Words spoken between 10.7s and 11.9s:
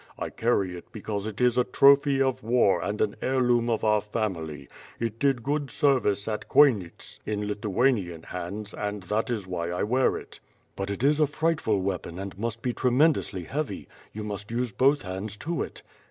"But it is a frightful